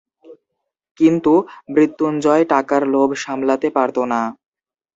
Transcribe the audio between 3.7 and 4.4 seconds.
পারত না।